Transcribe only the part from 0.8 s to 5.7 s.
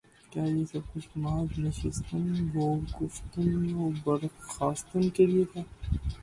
کچھ محض نشستن و گفتن و برخاستن کے لیے تھا؟